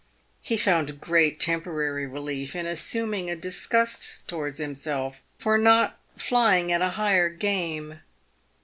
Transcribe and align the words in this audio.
He 0.41 0.57
found 0.57 0.99
great 0.99 1.39
temporary 1.39 2.07
relief 2.07 2.55
in 2.55 2.65
assuming 2.65 3.29
a 3.29 3.35
disgust 3.35 4.27
towards 4.27 4.57
himself 4.57 5.21
for 5.37 5.59
not" 5.59 5.99
flying 6.17 6.71
at 6.71 6.81
higher 6.93 7.29
game." 7.29 7.99